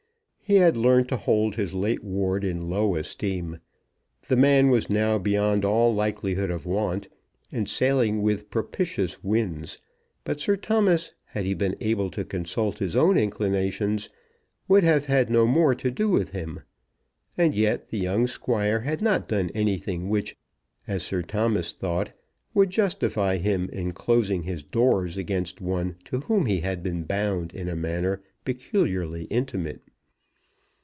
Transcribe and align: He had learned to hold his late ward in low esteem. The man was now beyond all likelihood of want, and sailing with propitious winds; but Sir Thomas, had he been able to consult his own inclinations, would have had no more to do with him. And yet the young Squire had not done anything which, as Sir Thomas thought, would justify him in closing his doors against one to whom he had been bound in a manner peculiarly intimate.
He 0.43 0.57
had 0.57 0.75
learned 0.75 1.07
to 1.07 1.15
hold 1.15 1.55
his 1.55 1.73
late 1.73 2.03
ward 2.03 2.43
in 2.43 2.69
low 2.69 2.97
esteem. 2.97 3.59
The 4.27 4.35
man 4.35 4.69
was 4.69 4.89
now 4.89 5.17
beyond 5.17 5.63
all 5.63 5.95
likelihood 5.95 6.51
of 6.51 6.65
want, 6.65 7.07
and 7.53 7.69
sailing 7.69 8.21
with 8.21 8.49
propitious 8.49 9.23
winds; 9.23 9.77
but 10.25 10.41
Sir 10.41 10.57
Thomas, 10.57 11.13
had 11.27 11.45
he 11.45 11.53
been 11.53 11.77
able 11.79 12.09
to 12.09 12.25
consult 12.25 12.79
his 12.79 12.97
own 12.97 13.17
inclinations, 13.17 14.09
would 14.67 14.83
have 14.83 15.05
had 15.05 15.29
no 15.29 15.47
more 15.47 15.73
to 15.75 15.89
do 15.89 16.09
with 16.09 16.31
him. 16.31 16.59
And 17.37 17.55
yet 17.55 17.87
the 17.87 17.99
young 17.99 18.27
Squire 18.27 18.81
had 18.81 19.01
not 19.01 19.29
done 19.29 19.51
anything 19.55 20.09
which, 20.09 20.35
as 20.85 21.01
Sir 21.01 21.21
Thomas 21.21 21.71
thought, 21.71 22.11
would 22.53 22.71
justify 22.71 23.37
him 23.37 23.69
in 23.71 23.93
closing 23.93 24.43
his 24.43 24.65
doors 24.65 25.15
against 25.15 25.61
one 25.61 25.95
to 26.03 26.19
whom 26.19 26.45
he 26.45 26.59
had 26.59 26.83
been 26.83 27.03
bound 27.03 27.53
in 27.53 27.69
a 27.69 27.75
manner 27.77 28.21
peculiarly 28.43 29.23
intimate. 29.29 29.79